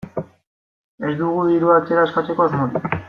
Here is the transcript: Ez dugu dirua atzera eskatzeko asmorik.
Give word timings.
Ez 1.09 1.13
dugu 1.19 1.43
dirua 1.49 1.77
atzera 1.83 2.07
eskatzeko 2.09 2.47
asmorik. 2.49 2.89